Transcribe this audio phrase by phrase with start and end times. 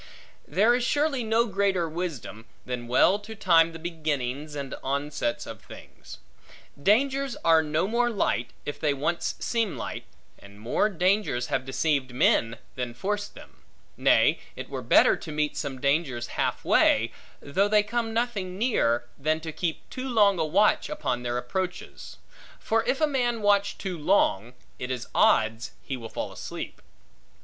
[0.47, 5.61] There is surely no greater wisdom, than well to time the beginnings, and onsets, of
[5.61, 6.17] things.
[6.81, 10.05] Dangers are no more light, if they once seem light;
[10.39, 13.61] and more dangers have deceived men, than forced them.
[13.95, 19.07] Nay, it were better, to meet some dangers half way, though they come nothing near,
[19.19, 22.17] than to keep too long a watch upon their approaches;
[22.57, 26.81] for if a man watch too long, it is odds he will fall asleep.